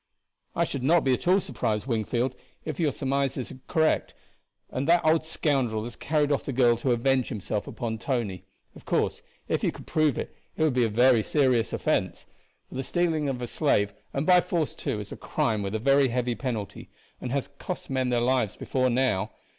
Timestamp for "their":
18.09-18.19